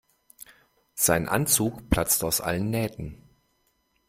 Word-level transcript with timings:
Sein 0.95 1.29
Anzug 1.29 1.91
platzt 1.91 2.23
aus 2.23 2.41
allen 2.41 2.71
Nähten. 2.71 3.21